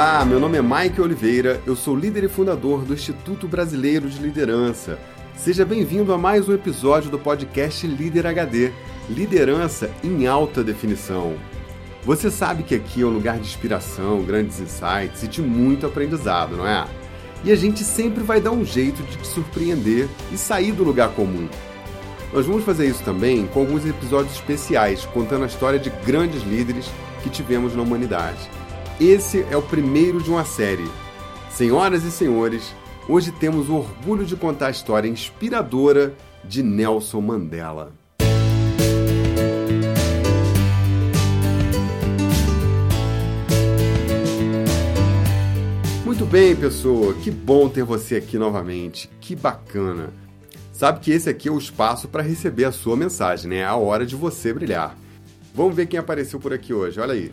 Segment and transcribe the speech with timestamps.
[0.00, 4.22] Olá, meu nome é Mike Oliveira, eu sou líder e fundador do Instituto Brasileiro de
[4.22, 4.96] Liderança.
[5.36, 8.70] Seja bem-vindo a mais um episódio do podcast Líder HD
[9.10, 11.34] Liderança em Alta Definição.
[12.04, 16.56] Você sabe que aqui é um lugar de inspiração, grandes insights e de muito aprendizado,
[16.56, 16.86] não é?
[17.42, 21.08] E a gente sempre vai dar um jeito de te surpreender e sair do lugar
[21.08, 21.48] comum.
[22.32, 26.88] Nós vamos fazer isso também com alguns episódios especiais, contando a história de grandes líderes
[27.20, 28.48] que tivemos na humanidade.
[29.00, 30.90] Esse é o primeiro de uma série.
[31.52, 32.74] Senhoras e senhores,
[33.08, 37.92] hoje temos o orgulho de contar a história inspiradora de Nelson Mandela.
[46.04, 50.12] Muito bem, pessoa, que bom ter você aqui novamente, que bacana.
[50.72, 53.58] Sabe que esse aqui é o espaço para receber a sua mensagem, né?
[53.58, 54.98] É a hora de você brilhar.
[55.54, 57.32] Vamos ver quem apareceu por aqui hoje, olha aí.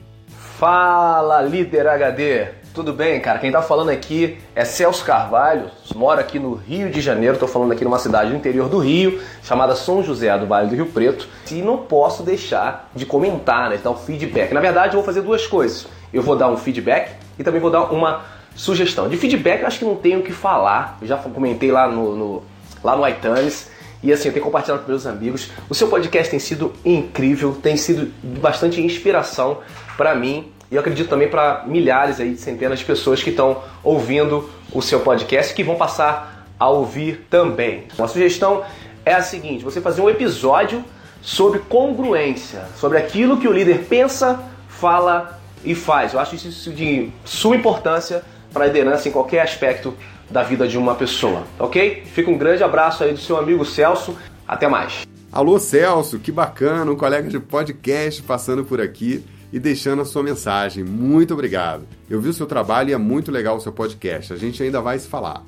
[0.58, 2.48] Fala, líder HD!
[2.74, 3.40] Tudo bem, cara?
[3.40, 7.74] Quem tá falando aqui é Celso Carvalho, moro aqui no Rio de Janeiro, tô falando
[7.74, 11.28] aqui numa cidade do interior do Rio, chamada São José do Vale do Rio Preto,
[11.52, 14.54] e não posso deixar de comentar, né, de dar um feedback.
[14.54, 15.88] Na verdade, eu vou fazer duas coisas.
[16.14, 18.22] Eu vou dar um feedback e também vou dar uma
[18.56, 19.10] sugestão.
[19.10, 22.16] De feedback, eu acho que não tenho o que falar, eu já comentei lá no,
[22.16, 22.44] no
[22.82, 23.70] lá no iTunes.
[24.02, 25.50] E assim, eu tenho compartilhado com meus amigos.
[25.68, 29.58] O seu podcast tem sido incrível, tem sido bastante inspiração
[29.98, 34.50] para mim e eu acredito também para milhares aí, centenas de pessoas que estão ouvindo
[34.74, 37.84] o seu podcast que vão passar a ouvir também.
[37.98, 38.64] Uma sugestão
[39.06, 40.84] é a seguinte: você fazer um episódio
[41.22, 46.14] sobre congruência, sobre aquilo que o líder pensa, fala e faz.
[46.14, 49.94] Eu acho isso de suma importância para a liderança em qualquer aspecto
[50.30, 52.04] da vida de uma pessoa, ok?
[52.08, 54.18] Fica um grande abraço aí do seu amigo Celso.
[54.48, 55.06] Até mais.
[55.32, 60.24] Alô Celso, que bacana, um colega de podcast passando por aqui e deixando a sua
[60.24, 60.84] mensagem.
[60.84, 61.88] Muito obrigado.
[62.10, 64.34] Eu vi o seu trabalho e é muito legal o seu podcast.
[64.34, 65.44] A gente ainda vai se falar.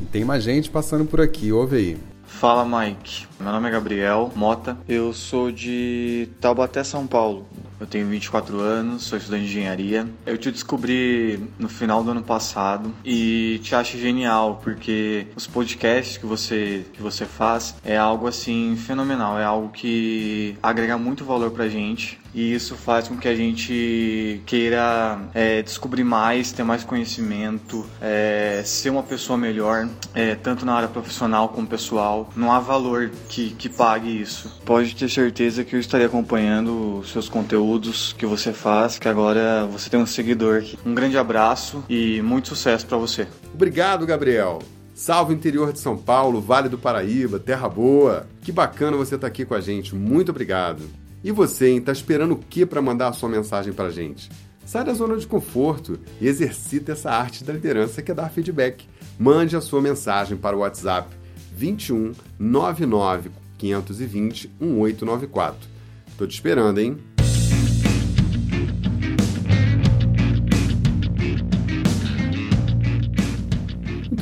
[0.00, 1.98] E tem mais gente passando por aqui, ouve aí.
[2.24, 7.46] Fala Mike, meu nome é Gabriel Mota, eu sou de Taubaté, São Paulo.
[7.80, 10.08] Eu tenho 24 anos, sou estudante de engenharia.
[10.26, 16.16] Eu te descobri no final do ano passado e te acho genial porque os podcasts
[16.16, 21.50] que você que você faz é algo assim fenomenal, é algo que agrega muito valor
[21.50, 26.84] pra gente e isso faz com que a gente queira é, descobrir mais, ter mais
[26.84, 32.30] conhecimento, é, ser uma pessoa melhor, é, tanto na área profissional como pessoal.
[32.36, 34.60] Não há valor que, que pague isso.
[34.64, 37.67] Pode ter certeza que eu estarei acompanhando seus conteúdos
[38.16, 40.78] que você faz, que agora você tem um seguidor aqui.
[40.86, 43.28] Um grande abraço e muito sucesso para você.
[43.52, 44.60] Obrigado, Gabriel.
[44.94, 48.26] Salve interior de São Paulo, Vale do Paraíba, Terra Boa.
[48.42, 49.94] Que bacana você estar tá aqui com a gente.
[49.94, 50.82] Muito obrigado.
[51.22, 54.30] E você, hein, tá esperando o que para mandar a sua mensagem pra gente?
[54.64, 58.86] Sai da zona de conforto e exercita essa arte da liderança que é dar feedback.
[59.18, 61.08] Mande a sua mensagem para o WhatsApp
[61.54, 65.68] 21 99 520 1894.
[66.16, 66.98] Tô te esperando, hein?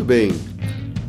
[0.07, 0.31] Bem.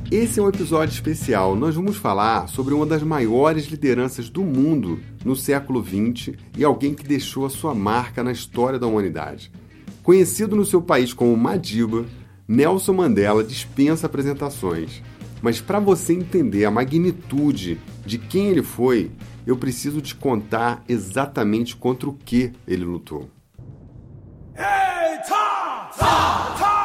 [0.10, 1.56] Esse é um episódio especial.
[1.56, 6.96] Nós vamos falar sobre uma das maiores lideranças do mundo no século XX e alguém
[6.96, 9.52] que deixou a sua marca na história da humanidade.
[10.02, 12.06] Conhecido no seu país como Madiba,
[12.48, 15.04] Nelson Mandela dispensa apresentações.
[15.44, 19.12] Mas para você entender a magnitude de quem ele foi,
[19.46, 23.30] eu preciso te contar exatamente contra o que ele lutou.
[24.56, 26.77] Hey, ta, ta, ta.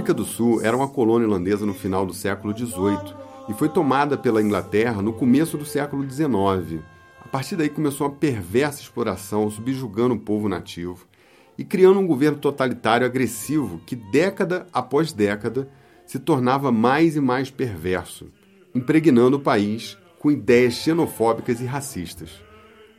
[0.00, 3.14] África do Sul era uma colônia holandesa no final do século XVIII
[3.50, 6.80] e foi tomada pela Inglaterra no começo do século XIX.
[7.22, 11.06] A partir daí começou uma perversa exploração, subjugando o povo nativo
[11.58, 15.68] e criando um governo totalitário agressivo que, década após década,
[16.06, 18.28] se tornava mais e mais perverso,
[18.74, 22.40] impregnando o país com ideias xenofóbicas e racistas.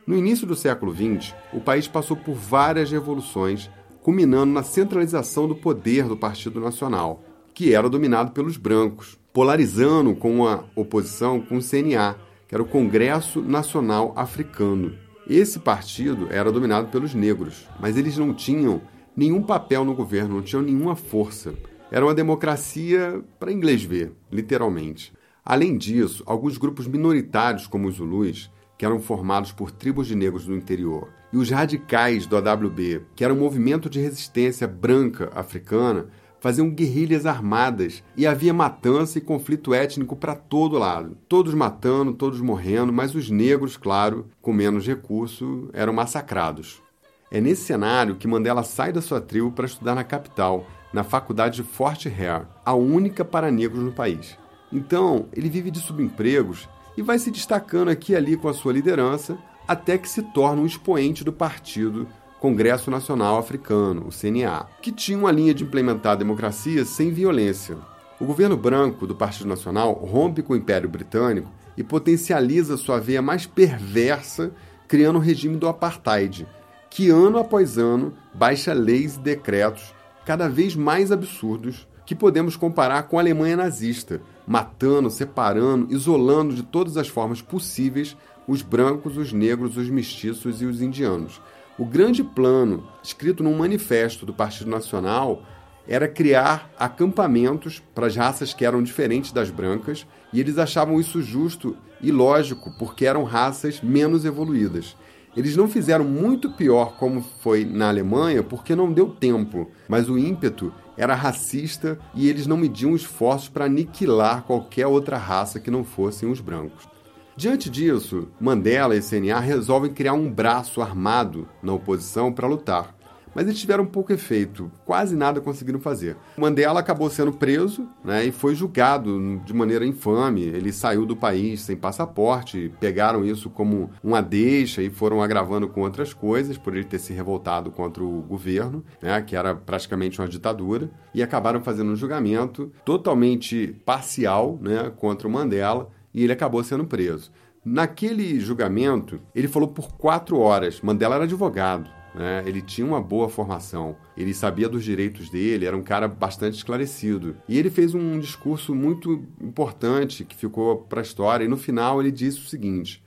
[0.06, 3.68] No início do século XX, o país passou por várias revoluções
[4.02, 7.22] culminando na centralização do poder do Partido Nacional,
[7.54, 12.16] que era dominado pelos brancos, polarizando com a oposição com o CNA,
[12.48, 14.94] que era o Congresso Nacional Africano.
[15.28, 18.82] Esse partido era dominado pelos negros, mas eles não tinham
[19.16, 21.54] nenhum papel no governo, não tinham nenhuma força.
[21.90, 25.12] Era uma democracia para inglês ver, literalmente.
[25.44, 30.46] Além disso, alguns grupos minoritários, como os Zulus, que eram formados por tribos de negros
[30.46, 36.08] do interior, e os radicais do AWB, que era um movimento de resistência branca africana,
[36.42, 41.16] faziam guerrilhas armadas e havia matança e conflito étnico para todo lado.
[41.28, 46.82] Todos matando, todos morrendo, mas os negros, claro, com menos recurso, eram massacrados.
[47.30, 51.56] É nesse cenário que Mandela sai da sua tribo para estudar na capital, na faculdade
[51.56, 54.36] de Fort Hare, a única para negros no país.
[54.72, 58.72] Então, ele vive de subempregos e vai se destacando aqui e ali com a sua
[58.72, 62.06] liderança, até que se torna um expoente do partido
[62.40, 67.76] Congresso Nacional Africano, o CNA, que tinha uma linha de implementar a democracia sem violência.
[68.18, 73.22] O governo branco do Partido Nacional rompe com o Império Britânico e potencializa sua veia
[73.22, 74.50] mais perversa,
[74.88, 76.46] criando o regime do apartheid,
[76.90, 79.94] que ano após ano baixa leis e decretos
[80.24, 86.62] cada vez mais absurdos que podemos comparar com a Alemanha nazista, matando, separando, isolando de
[86.62, 88.16] todas as formas possíveis
[88.46, 91.40] os brancos, os negros, os mestiços e os indianos,
[91.78, 95.42] o grande plano, escrito num manifesto do Partido Nacional,
[95.86, 101.20] era criar acampamentos para as raças que eram diferentes das brancas, e eles achavam isso
[101.20, 104.96] justo e lógico, porque eram raças menos evoluídas.
[105.36, 110.18] Eles não fizeram muito pior como foi na Alemanha, porque não deu tempo, mas o
[110.18, 115.84] ímpeto era racista e eles não mediam esforços para aniquilar qualquer outra raça que não
[115.84, 116.91] fossem os brancos.
[117.34, 122.94] Diante disso, Mandela e CNA resolvem criar um braço armado na oposição para lutar.
[123.34, 126.16] Mas eles tiveram pouco efeito, quase nada conseguiram fazer.
[126.36, 130.42] Mandela acabou sendo preso né, e foi julgado de maneira infame.
[130.42, 135.80] Ele saiu do país sem passaporte, pegaram isso como uma deixa e foram agravando com
[135.80, 140.28] outras coisas, por ele ter se revoltado contra o governo, né, que era praticamente uma
[140.28, 146.62] ditadura, e acabaram fazendo um julgamento totalmente parcial né, contra o Mandela e ele acabou
[146.62, 147.30] sendo preso.
[147.64, 150.80] Naquele julgamento, ele falou por quatro horas.
[150.80, 152.42] Mandela era advogado, né?
[152.44, 157.36] ele tinha uma boa formação, ele sabia dos direitos dele, era um cara bastante esclarecido.
[157.48, 162.00] E ele fez um discurso muito importante que ficou para a história, e no final
[162.00, 163.02] ele disse o seguinte: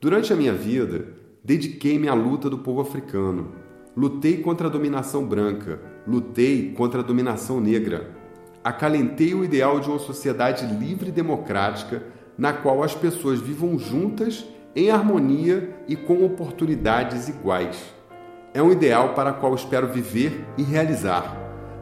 [0.00, 1.08] Durante a minha vida,
[1.44, 3.52] dediquei-me à luta do povo africano.
[3.94, 8.18] Lutei contra a dominação branca, lutei contra a dominação negra.
[8.64, 12.02] Acalentei o ideal de uma sociedade livre e democrática
[12.40, 17.78] na qual as pessoas vivam juntas, em harmonia e com oportunidades iguais.
[18.54, 21.36] É um ideal para o qual espero viver e realizar,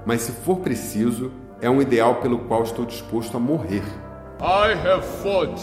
[0.05, 3.85] mas se for preciso, é um ideal pelo qual estou disposto a morrer.
[4.41, 5.61] I have fought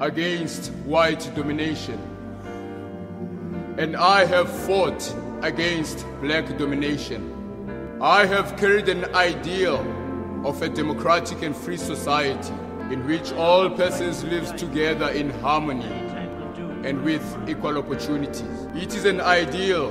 [0.00, 1.98] against white domination.
[3.76, 7.20] And I have fought against black domination.
[8.00, 9.84] I have carried an ideal
[10.42, 12.54] of a democratic and free society.
[12.90, 15.92] In which all persons live together in harmony
[16.84, 18.66] and with equal opportunities.
[18.74, 19.90] It is an ideal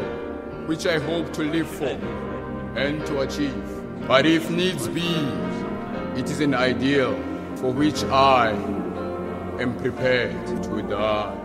[0.68, 1.98] which I hope to live for
[2.75, 3.63] and to achieve.
[4.06, 5.15] But if needs be,
[6.18, 7.18] it is an ideal
[7.56, 8.51] for which I
[9.62, 11.36] am prepared to die.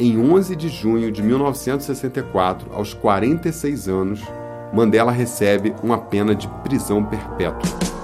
[0.00, 4.20] Em 11 de junho de 1964, aos 46 anos,
[4.72, 7.97] Mandela recebe uma pena de prisão perpétua.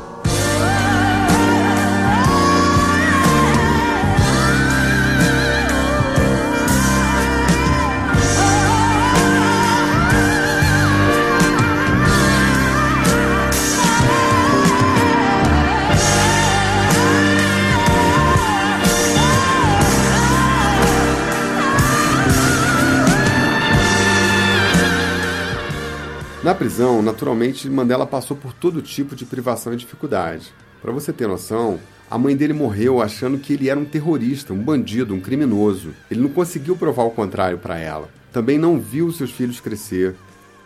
[26.64, 30.50] Prisão, naturalmente, Mandela passou por todo tipo de privação e dificuldade.
[30.80, 31.78] Para você ter noção,
[32.10, 35.90] a mãe dele morreu achando que ele era um terrorista, um bandido, um criminoso.
[36.10, 38.08] Ele não conseguiu provar o contrário para ela.
[38.32, 40.14] Também não viu seus filhos crescer.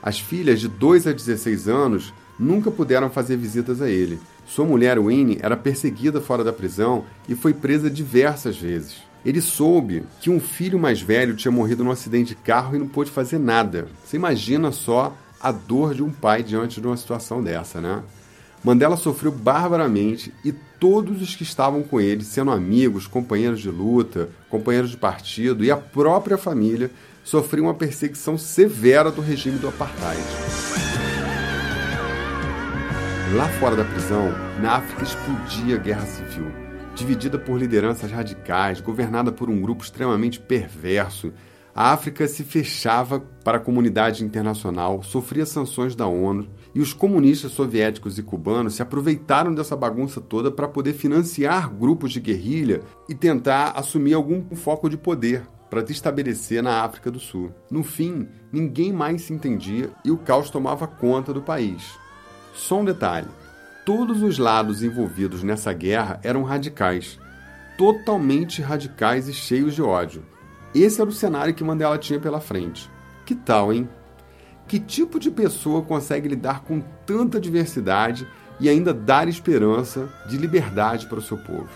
[0.00, 4.20] As filhas de 2 a 16 anos nunca puderam fazer visitas a ele.
[4.46, 8.98] Sua mulher, Winnie, era perseguida fora da prisão e foi presa diversas vezes.
[9.24, 12.86] Ele soube que um filho mais velho tinha morrido num acidente de carro e não
[12.86, 13.88] pôde fazer nada.
[14.04, 18.02] Você imagina só a dor de um pai diante de uma situação dessa, né?
[18.62, 24.28] Mandela sofreu barbaramente e todos os que estavam com ele, sendo amigos, companheiros de luta,
[24.50, 26.90] companheiros de partido e a própria família,
[27.22, 30.22] sofria uma perseguição severa do regime do apartheid.
[33.36, 36.50] Lá fora da prisão, na África explodia a guerra civil,
[36.94, 41.32] dividida por lideranças radicais, governada por um grupo extremamente perverso.
[41.80, 47.52] A África se fechava para a comunidade internacional, sofria sanções da ONU, e os comunistas
[47.52, 53.14] soviéticos e cubanos se aproveitaram dessa bagunça toda para poder financiar grupos de guerrilha e
[53.14, 57.52] tentar assumir algum foco de poder para se estabelecer na África do Sul.
[57.70, 61.96] No fim, ninguém mais se entendia e o caos tomava conta do país.
[62.54, 63.28] Só um detalhe:
[63.86, 67.20] todos os lados envolvidos nessa guerra eram radicais,
[67.76, 70.24] totalmente radicais e cheios de ódio.
[70.74, 72.90] Esse era o cenário que Mandela tinha pela frente.
[73.24, 73.88] Que tal, hein?
[74.66, 78.26] Que tipo de pessoa consegue lidar com tanta diversidade
[78.60, 81.68] e ainda dar esperança de liberdade para o seu povo?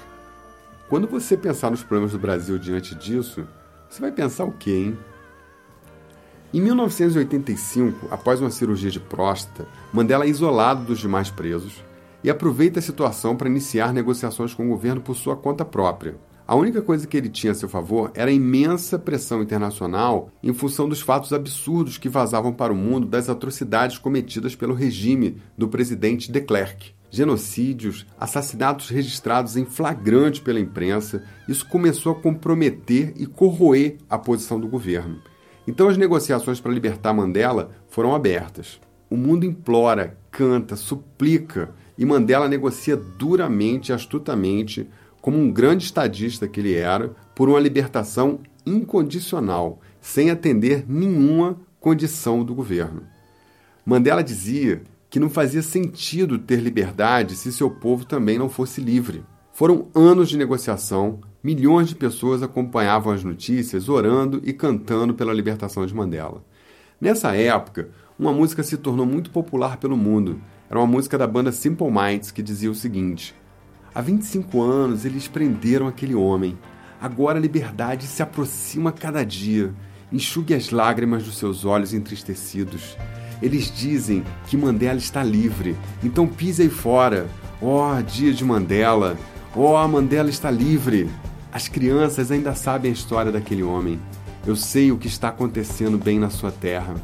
[0.89, 3.47] Quando você pensar nos problemas do Brasil diante disso,
[3.89, 4.99] você vai pensar o quê, hein?
[6.53, 11.83] Em 1985, após uma cirurgia de próstata, Mandela é isolado dos demais presos
[12.23, 16.15] e aproveita a situação para iniciar negociações com o governo por sua conta própria.
[16.53, 20.53] A única coisa que ele tinha a seu favor era a imensa pressão internacional em
[20.53, 25.67] função dos fatos absurdos que vazavam para o mundo das atrocidades cometidas pelo regime do
[25.67, 26.95] presidente de Klerk.
[27.11, 34.61] Genocídios, assassinatos registrados em flagrante pela imprensa, isso começou a comprometer e corroer a posição
[34.61, 35.23] do governo.
[35.67, 38.79] Então as negociações para libertar Mandela foram abertas.
[39.09, 44.87] O mundo implora, canta, suplica e Mandela negocia duramente e astutamente,
[45.23, 52.45] como um grande estadista que ele era, por uma libertação incondicional, sem atender nenhuma condição
[52.45, 53.05] do governo.
[53.87, 59.25] Mandela dizia que não fazia sentido ter liberdade se seu povo também não fosse livre.
[59.53, 65.87] Foram anos de negociação, milhões de pessoas acompanhavam as notícias, orando e cantando pela libertação
[65.87, 66.45] de Mandela.
[67.01, 70.41] Nessa época, uma música se tornou muito popular pelo mundo.
[70.69, 73.35] Era uma música da banda Simple Minds que dizia o seguinte:
[73.95, 76.59] Há 25 anos eles prenderam aquele homem.
[76.99, 79.75] Agora a liberdade se aproxima cada dia.
[80.11, 82.97] Enxugue as lágrimas dos seus olhos entristecidos.
[83.43, 87.29] Eles dizem que Mandela está livre, então pise aí fora.
[87.61, 89.17] Oh, dia de Mandela!
[89.55, 91.11] Oh, Mandela está livre!
[91.53, 94.01] As crianças ainda sabem a história daquele homem.
[94.47, 96.95] Eu sei o que está acontecendo bem na sua terra.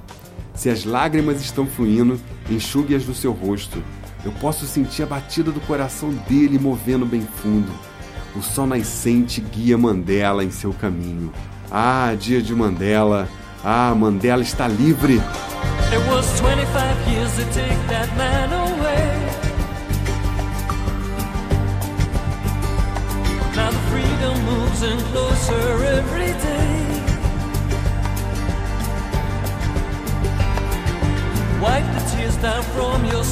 [0.55, 2.19] Se as lágrimas estão fluindo,
[2.51, 3.83] enxugue-as do seu rosto.
[4.25, 7.73] Eu posso sentir a batida do coração dele movendo bem fundo.
[8.35, 11.33] O sol nascente guia Mandela em seu caminho.
[11.71, 13.29] Ah, dia de Mandela!
[13.65, 15.15] Ah, Mandela está livre!
[15.15, 19.09] It was 25 years to take that man away.
[23.57, 26.99] Now the freedom moves in closer every day.
[31.61, 33.25] Wipe the tears down from your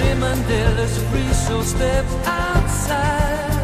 [0.00, 3.59] Simon Dale is free, so step outside.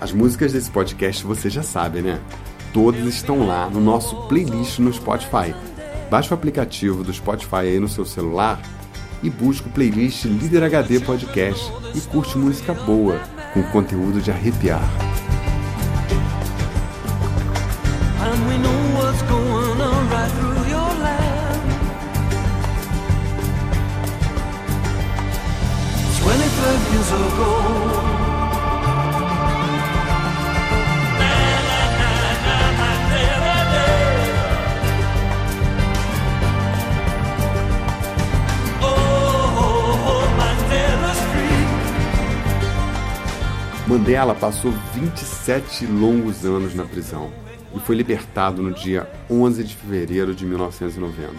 [0.00, 2.20] As músicas desse podcast você já sabe, né?
[2.72, 5.54] Todas estão lá no nosso playlist no Spotify.
[6.10, 8.60] Baixe o aplicativo do Spotify aí no seu celular
[9.22, 13.20] e busque o playlist Líder HD Podcast e curte música boa,
[13.52, 15.09] com conteúdo de arrepiar.
[44.10, 47.30] Mandela passou 27 longos anos na prisão
[47.72, 51.32] e foi libertado no dia 11 de fevereiro de 1990.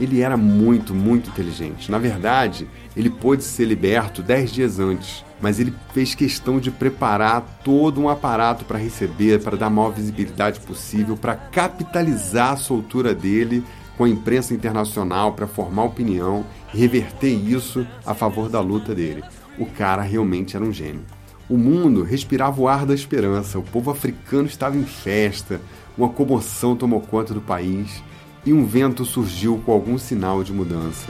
[0.00, 1.88] Ele era muito, muito inteligente.
[1.88, 2.66] Na verdade,
[2.96, 8.08] ele pôde ser liberto 10 dias antes, mas ele fez questão de preparar todo um
[8.08, 13.62] aparato para receber, para dar a maior visibilidade possível, para capitalizar a soltura dele
[13.96, 16.44] com a imprensa internacional, para formar opinião
[16.74, 19.22] e reverter isso a favor da luta dele.
[19.56, 21.17] O cara realmente era um gênio.
[21.48, 25.60] O mundo respirava o ar da esperança, o povo africano estava em festa,
[25.96, 28.02] uma comoção tomou conta do país
[28.44, 31.06] e um vento surgiu com algum sinal de mudança.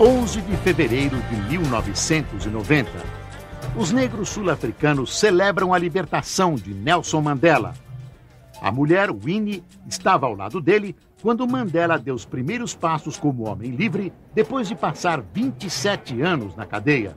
[0.00, 3.19] 11 de fevereiro de 1990.
[3.76, 7.72] Os negros sul-africanos celebram a libertação de Nelson Mandela.
[8.60, 13.70] A mulher, Winnie, estava ao lado dele quando Mandela deu os primeiros passos como homem
[13.70, 17.16] livre depois de passar 27 anos na cadeia.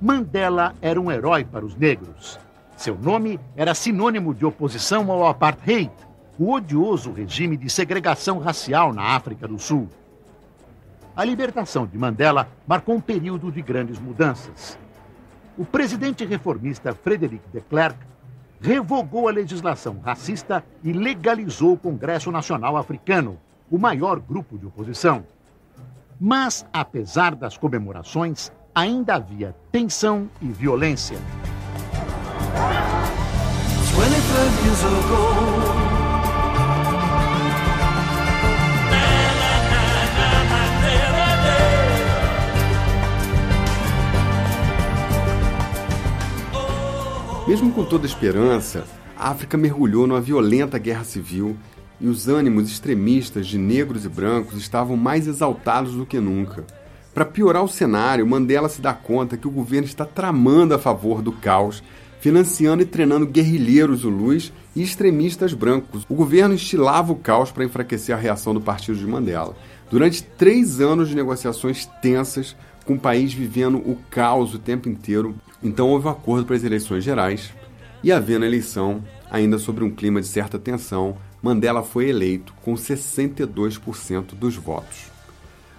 [0.00, 2.38] Mandela era um herói para os negros.
[2.76, 5.90] Seu nome era sinônimo de oposição ao apartheid,
[6.38, 9.88] o odioso regime de segregação racial na África do Sul.
[11.16, 14.78] A libertação de Mandela marcou um período de grandes mudanças.
[15.60, 17.98] O presidente reformista Frederic de Klerk
[18.62, 23.38] revogou a legislação racista e legalizou o Congresso Nacional Africano,
[23.70, 25.22] o maior grupo de oposição.
[26.18, 31.18] Mas, apesar das comemorações, ainda havia tensão e violência.
[33.92, 35.59] 25 years ago.
[47.50, 48.84] Mesmo com toda esperança,
[49.18, 51.56] a África mergulhou numa violenta guerra civil
[52.00, 56.62] e os ânimos extremistas de negros e brancos estavam mais exaltados do que nunca.
[57.12, 61.20] Para piorar o cenário, Mandela se dá conta que o governo está tramando a favor
[61.20, 61.82] do caos,
[62.20, 66.06] financiando e treinando guerrilheiros zulus e extremistas brancos.
[66.08, 69.56] O governo estilava o caos para enfraquecer a reação do partido de Mandela.
[69.90, 75.34] Durante três anos de negociações tensas, com o país vivendo o caos o tempo inteiro,
[75.60, 77.52] então houve um acordo para as eleições gerais,
[78.02, 84.34] e havendo eleição, ainda sobre um clima de certa tensão, Mandela foi eleito com 62%
[84.34, 85.10] dos votos.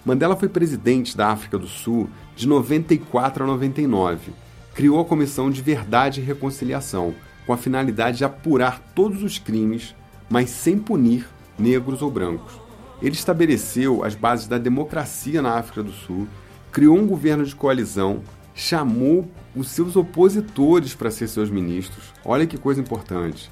[0.04, 4.32] Mandela foi presidente da África do Sul de 94 a 99.
[4.74, 7.14] Criou a Comissão de Verdade e Reconciliação,
[7.46, 9.94] com a finalidade de apurar todos os crimes,
[10.28, 11.26] mas sem punir
[11.58, 12.61] negros ou brancos.
[13.02, 16.28] Ele estabeleceu as bases da democracia na África do Sul,
[16.70, 18.22] criou um governo de coalizão,
[18.54, 22.12] chamou os seus opositores para ser seus ministros.
[22.24, 23.50] Olha que coisa importante.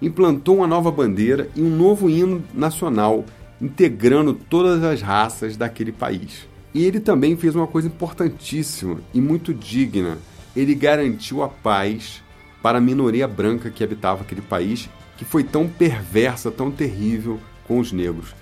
[0.00, 3.24] Implantou uma nova bandeira e um novo hino nacional,
[3.60, 6.48] integrando todas as raças daquele país.
[6.74, 10.18] E ele também fez uma coisa importantíssima e muito digna.
[10.56, 12.20] Ele garantiu a paz
[12.60, 17.78] para a minoria branca que habitava aquele país, que foi tão perversa, tão terrível com
[17.78, 18.34] os negros.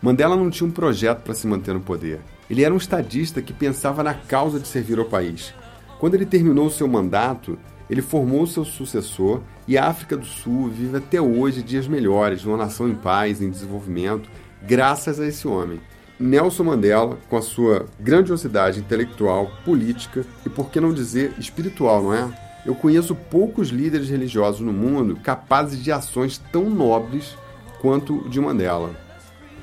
[0.00, 2.20] Mandela não tinha um projeto para se manter no poder.
[2.48, 5.52] Ele era um estadista que pensava na causa de servir ao país.
[5.98, 7.58] Quando ele terminou seu mandato,
[7.90, 12.56] ele formou seu sucessor e a África do Sul vive até hoje dias melhores, uma
[12.56, 14.30] nação em paz, em desenvolvimento,
[14.62, 15.80] graças a esse homem.
[16.18, 22.14] Nelson Mandela, com a sua grandiosidade intelectual, política e, por que não dizer, espiritual, não
[22.14, 22.28] é?
[22.64, 27.36] Eu conheço poucos líderes religiosos no mundo capazes de ações tão nobres
[27.80, 29.07] quanto o de Mandela.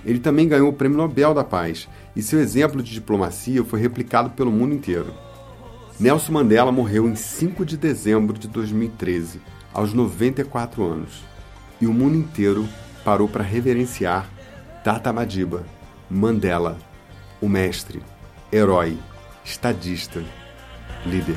[0.05, 4.29] Ele também ganhou o Prêmio Nobel da Paz e seu exemplo de diplomacia foi replicado
[4.29, 5.11] pelo mundo inteiro.
[5.99, 9.41] Nelson Mandela morreu em 5 de dezembro de 2013,
[9.73, 11.23] aos 94 anos,
[11.79, 12.67] e o mundo inteiro
[13.03, 14.29] parou para reverenciar
[14.83, 15.63] Tata Madiba,
[16.09, 16.77] Mandela,
[17.41, 18.01] o mestre,
[18.51, 18.97] herói,
[19.43, 20.23] estadista,
[21.05, 21.35] líder.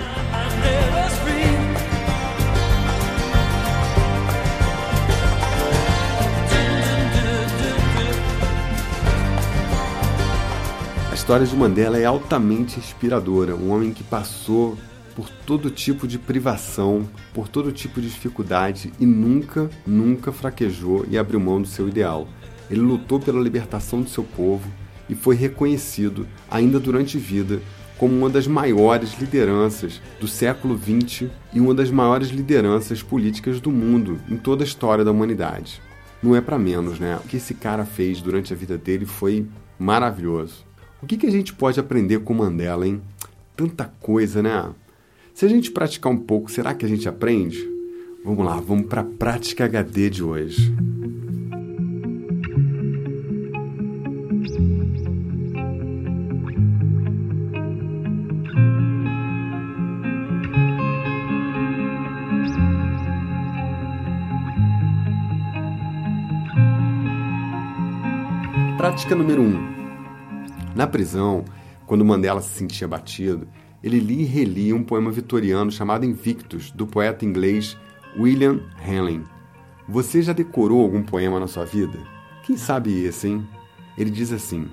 [11.28, 13.54] História de Mandela é altamente inspiradora.
[13.54, 14.78] Um homem que passou
[15.14, 21.18] por todo tipo de privação, por todo tipo de dificuldade e nunca, nunca fraquejou e
[21.18, 22.26] abriu mão do seu ideal.
[22.70, 24.66] Ele lutou pela libertação do seu povo
[25.06, 27.60] e foi reconhecido, ainda durante vida,
[27.98, 33.70] como uma das maiores lideranças do século XX e uma das maiores lideranças políticas do
[33.70, 35.82] mundo em toda a história da humanidade.
[36.22, 37.16] Não é para menos, né?
[37.22, 39.46] O que esse cara fez durante a vida dele foi
[39.78, 40.67] maravilhoso.
[41.00, 43.00] O que, que a gente pode aprender com Mandela, hein?
[43.56, 44.74] Tanta coisa, né?
[45.32, 47.68] Se a gente praticar um pouco, será que a gente aprende?
[48.24, 50.74] Vamos lá, vamos para a prática HD de hoje.
[68.76, 69.46] Prática número 1.
[69.46, 69.77] Um.
[70.78, 71.44] Na prisão,
[71.86, 73.48] quando Mandela se sentia abatido,
[73.82, 77.76] ele lia e relia um poema vitoriano chamado Invictus, do poeta inglês
[78.16, 79.20] William Henley.
[79.88, 81.98] Você já decorou algum poema na sua vida?
[82.44, 83.44] Quem sabe esse, hein?
[83.96, 84.68] Ele diz assim: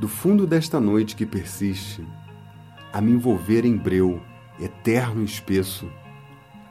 [0.00, 2.04] do fundo desta noite que persiste,
[2.92, 4.20] a me envolver em breu,
[4.58, 5.88] eterno e espesso,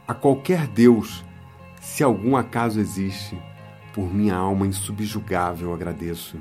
[0.06, 1.24] a qualquer Deus,
[1.80, 3.42] se algum acaso existe,
[3.94, 6.38] por minha alma insubjugável agradeço.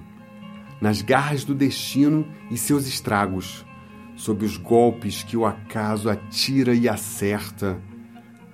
[0.81, 3.67] Nas garras do destino e seus estragos,
[4.17, 7.79] sob os golpes que o acaso atira e acerta,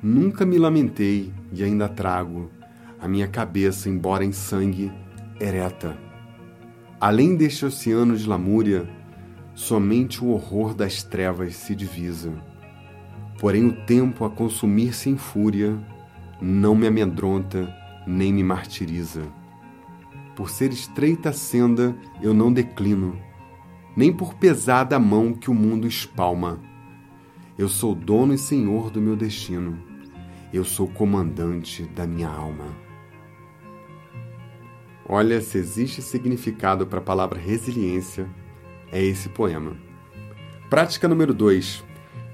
[0.02, 2.50] nunca me lamentei e ainda trago
[3.00, 4.92] a minha cabeça, embora em sangue,
[5.38, 5.96] ereta.
[7.00, 8.88] Além deste oceano de lamúria,
[9.54, 12.32] somente o horror das trevas se divisa.
[13.38, 15.78] Porém, o tempo a consumir-se em fúria
[16.40, 17.72] não me amedronta
[18.06, 19.22] nem me martiriza.
[20.37, 23.18] Por ser estreita a senda, eu não declino,
[23.96, 26.61] nem por pesada a mão que o mundo espalma.
[27.57, 29.83] Eu sou dono e senhor do meu destino.
[30.53, 32.66] Eu sou comandante da minha alma.
[35.09, 38.29] Olha, se existe significado para a palavra resiliência,
[38.92, 39.75] é esse poema.
[40.68, 41.83] Prática número 2.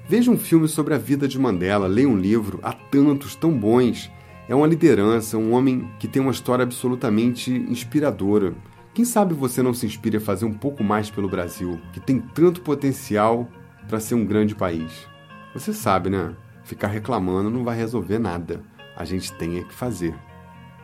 [0.09, 4.11] Veja um filme sobre a vida de Mandela, leia um livro, há tantos tão bons.
[4.47, 8.53] É uma liderança, um homem que tem uma história absolutamente inspiradora.
[8.93, 12.19] Quem sabe você não se inspire a fazer um pouco mais pelo Brasil, que tem
[12.19, 13.47] tanto potencial
[13.87, 15.07] para ser um grande país?
[15.53, 16.35] Você sabe, né?
[16.63, 18.61] Ficar reclamando não vai resolver nada.
[18.95, 20.13] A gente tem é que fazer.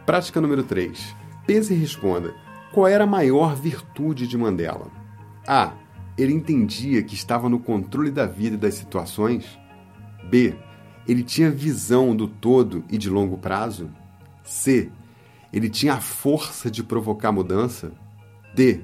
[0.06, 1.16] Prática número 3.
[1.46, 2.34] Pense e responda:
[2.72, 4.88] qual era a maior virtude de Mandela?
[5.48, 5.74] A.
[6.18, 9.58] Ele entendia que estava no controle da vida e das situações.
[10.30, 10.56] B.
[11.10, 13.90] Ele tinha visão do todo e de longo prazo.
[14.44, 14.92] C.
[15.52, 17.92] Ele tinha a força de provocar mudança.
[18.54, 18.82] D.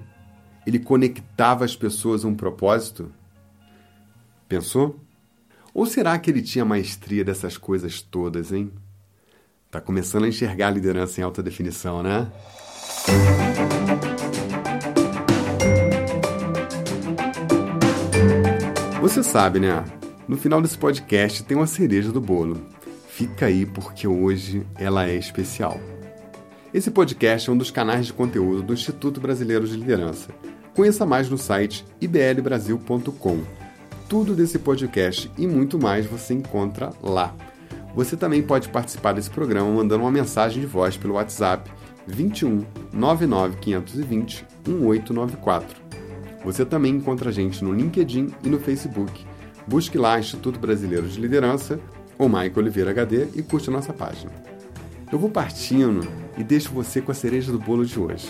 [0.65, 3.11] Ele conectava as pessoas a um propósito.
[4.49, 4.99] Pensou?
[5.71, 8.71] Ou será que ele tinha maestria dessas coisas todas, hein?
[9.69, 12.31] Tá começando a enxergar a liderança em alta definição, né?
[18.99, 19.85] Você sabe, né?
[20.27, 22.59] No final desse podcast tem uma cereja do bolo.
[23.07, 25.79] Fica aí porque hoje ela é especial.
[26.73, 30.29] Esse podcast é um dos canais de conteúdo do Instituto Brasileiro de Liderança.
[30.75, 33.43] Conheça mais no site iblbrasil.com.
[34.09, 37.35] Tudo desse podcast e muito mais você encontra lá.
[37.93, 41.71] Você também pode participar desse programa mandando uma mensagem de voz pelo WhatsApp
[42.07, 45.85] 21 99 520 1894.
[46.43, 49.25] Você também encontra a gente no LinkedIn e no Facebook.
[49.67, 51.79] Busque lá Instituto Brasileiro de Liderança
[52.17, 54.31] ou Maico Oliveira HD e curte a nossa página.
[55.11, 58.27] Eu vou partindo e deixo você com a cereja do bolo de hoje.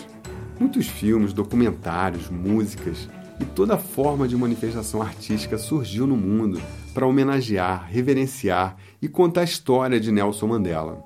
[0.59, 6.61] Muitos filmes, documentários, músicas e toda forma de manifestação artística surgiu no mundo
[6.93, 11.03] para homenagear, reverenciar e contar a história de Nelson Mandela.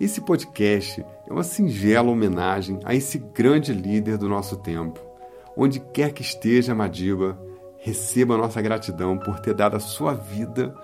[0.00, 4.98] Esse podcast é uma singela homenagem a esse grande líder do nosso tempo.
[5.56, 7.38] Onde quer que esteja Madiba,
[7.86, 10.74] receba a nossa gratidão por ter dado a sua vida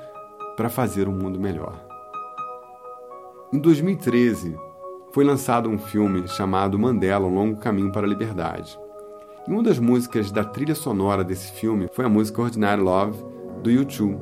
[0.56, 1.74] para fazer um mundo melhor.
[3.52, 4.56] Em 2013,
[5.10, 8.78] foi lançado um filme chamado Mandela, um longo caminho para a liberdade.
[9.48, 13.18] E uma das músicas da trilha sonora desse filme foi a música Ordinary Love,
[13.64, 14.16] do U2.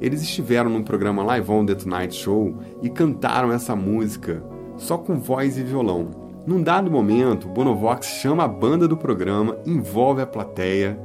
[0.00, 4.42] Eles estiveram no programa Live On The Tonight Show e cantaram essa música
[4.78, 6.08] só com voz e violão.
[6.46, 10.98] Num dado momento, Bonovox chama a banda do programa, envolve a plateia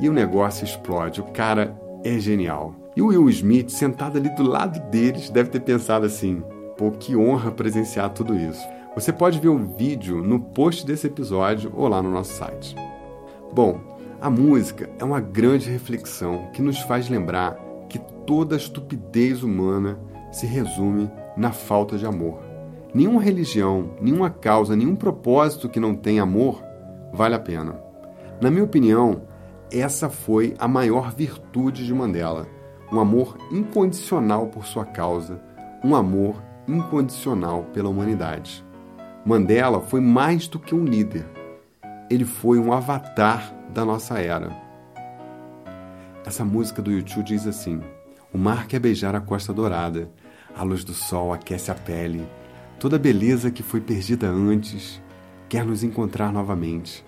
[0.00, 1.20] e o negócio explode.
[1.20, 2.74] O cara é genial.
[2.96, 6.42] E o Will Smith, sentado ali do lado deles, deve ter pensado assim:
[6.76, 8.66] pô, que honra presenciar tudo isso.
[8.94, 12.74] Você pode ver o vídeo no post desse episódio ou lá no nosso site.
[13.52, 13.80] Bom,
[14.20, 17.56] a música é uma grande reflexão que nos faz lembrar
[17.88, 19.98] que toda a estupidez humana
[20.32, 22.40] se resume na falta de amor.
[22.92, 26.62] Nenhuma religião, nenhuma causa, nenhum propósito que não tenha amor
[27.12, 27.80] vale a pena.
[28.40, 29.22] Na minha opinião,
[29.70, 32.46] essa foi a maior virtude de Mandela:
[32.90, 35.40] um amor incondicional por sua causa,
[35.84, 38.64] um amor incondicional pela humanidade.
[39.24, 41.26] Mandela foi mais do que um líder,
[42.10, 44.50] ele foi um avatar da nossa era.
[46.24, 47.80] Essa música do YouTube diz assim:
[48.32, 50.10] O mar quer beijar a costa dourada,
[50.56, 52.26] a luz do sol aquece a pele,
[52.78, 55.02] toda a beleza que foi perdida antes
[55.48, 57.07] quer nos encontrar novamente.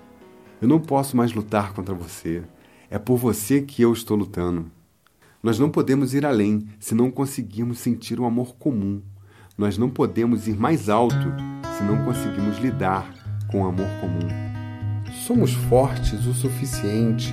[0.61, 2.43] Eu não posso mais lutar contra você,
[2.91, 4.71] é por você que eu estou lutando.
[5.43, 9.01] Nós não podemos ir além se não conseguirmos sentir o amor comum.
[9.57, 11.17] Nós não podemos ir mais alto
[11.79, 13.11] se não conseguimos lidar
[13.51, 14.29] com o amor comum.
[15.27, 17.33] Somos fortes o suficiente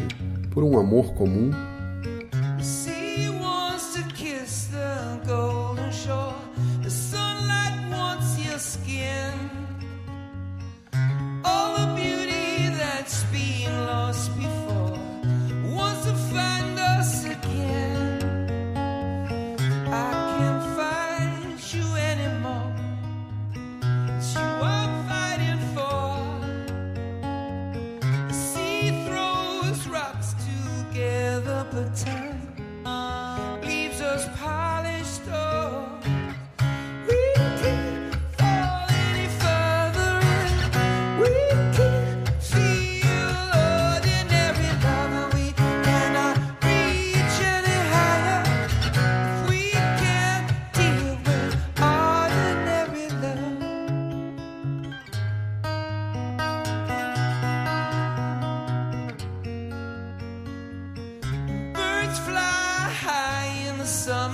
[0.52, 1.52] por um amor comum?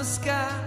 [0.04, 0.63] the sky.